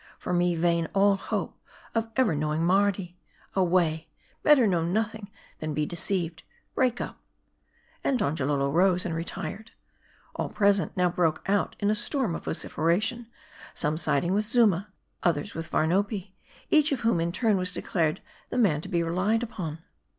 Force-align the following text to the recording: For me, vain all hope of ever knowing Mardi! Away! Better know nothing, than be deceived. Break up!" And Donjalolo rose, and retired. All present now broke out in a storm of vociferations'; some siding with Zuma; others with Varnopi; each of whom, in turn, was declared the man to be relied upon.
For 0.17 0.33
me, 0.33 0.55
vain 0.55 0.87
all 0.95 1.15
hope 1.15 1.55
of 1.93 2.09
ever 2.15 2.33
knowing 2.33 2.63
Mardi! 2.65 3.19
Away! 3.55 4.07
Better 4.41 4.65
know 4.65 4.83
nothing, 4.83 5.29
than 5.59 5.75
be 5.75 5.85
deceived. 5.85 6.41
Break 6.73 6.99
up!" 6.99 7.19
And 8.03 8.17
Donjalolo 8.17 8.71
rose, 8.71 9.05
and 9.05 9.13
retired. 9.13 9.69
All 10.35 10.49
present 10.49 10.97
now 10.97 11.09
broke 11.09 11.47
out 11.47 11.75
in 11.79 11.91
a 11.91 11.93
storm 11.93 12.33
of 12.33 12.45
vociferations'; 12.45 13.27
some 13.75 13.95
siding 13.95 14.33
with 14.33 14.47
Zuma; 14.47 14.87
others 15.21 15.53
with 15.53 15.69
Varnopi; 15.69 16.33
each 16.71 16.91
of 16.91 17.01
whom, 17.01 17.21
in 17.21 17.31
turn, 17.31 17.57
was 17.57 17.71
declared 17.71 18.21
the 18.49 18.57
man 18.57 18.81
to 18.81 18.89
be 18.89 19.03
relied 19.03 19.43
upon. 19.43 19.83